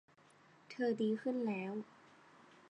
[0.69, 1.73] เธอดีขึ้นแล้ว